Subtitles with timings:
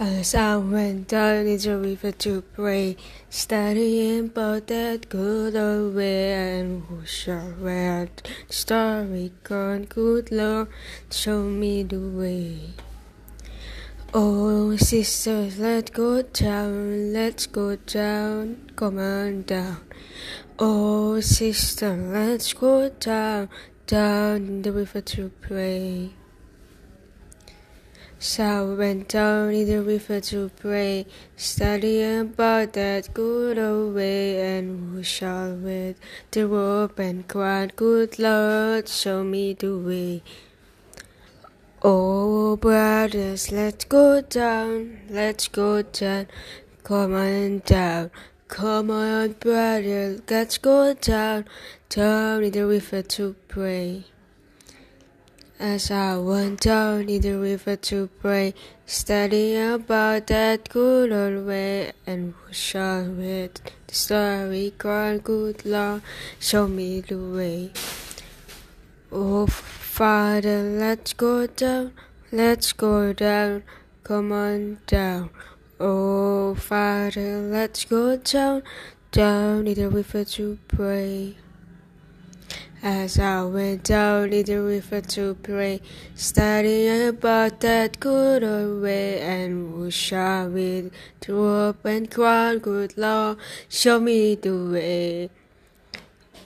[0.00, 2.96] As I went down in the river to pray,
[3.30, 8.10] studying about that good old way, and who shall read
[8.46, 10.68] the story gone, good Lord,
[11.10, 12.74] show me the way.
[14.14, 19.80] Oh, sisters, let's go down, let's go down, come on down.
[20.60, 23.48] Oh, sister, let's go down,
[23.88, 26.17] down the river to pray.
[28.20, 31.06] So went down in the river to pray,
[31.36, 35.96] studying about that good old way, and who shall with
[36.32, 40.22] the rope and cried, Good Lord, show me the way.
[41.80, 46.26] Oh, brothers, let's go down, let's go down,
[46.82, 48.10] come on down.
[48.48, 51.44] Come on, brother, let's go down,
[51.88, 54.06] down in the river to pray.
[55.60, 58.54] As I went down in the river to pray,
[58.86, 66.02] studying about that good old way, and shall read the story, God, good Lord,
[66.38, 67.72] show me the way.
[69.10, 71.90] Oh, Father, let's go down,
[72.30, 73.64] let's go down,
[74.04, 75.30] come on down.
[75.80, 78.62] Oh, Father, let's go down,
[79.10, 81.36] down in the river to pray.
[82.80, 85.80] As I went down in the river to pray,
[86.14, 92.96] studying about that good old way, and who shall with the rope and crown, good
[92.96, 95.30] Lord, show me the way.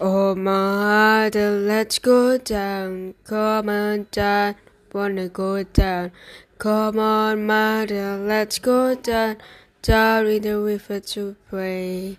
[0.00, 4.54] Oh, my mother, let's go down, come on down,
[4.94, 6.12] wanna go down.
[6.56, 9.36] Come on, mother, let's go down,
[9.82, 12.16] down in the river to pray.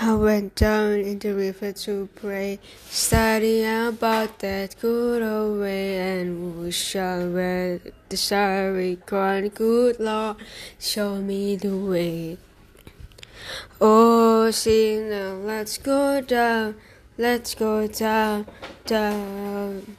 [0.00, 2.58] I went down in the river to pray,
[2.90, 10.36] studying about that good old way, and who shall read the sorry crying, good Lord,
[10.80, 12.38] show me the way.
[13.80, 16.74] Oh, sinner, let's go down,
[17.16, 18.46] let's go down,
[18.86, 19.96] down.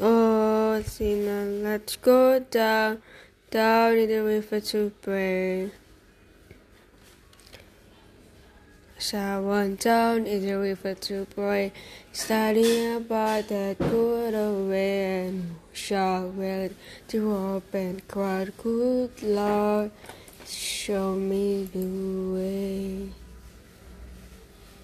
[0.00, 3.00] Oh, sinner, let's go down,
[3.50, 5.70] down in the river to pray.
[9.00, 11.72] So I went down in the river to pray,
[12.12, 16.74] studying about that good old way, and shall read
[17.08, 19.90] the open cried, Good Lord,
[20.46, 23.19] show me the way.